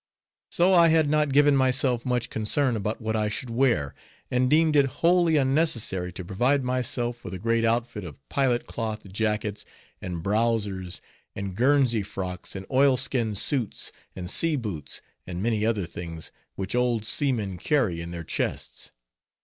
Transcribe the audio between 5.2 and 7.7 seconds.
unnecessary to provide myself with a great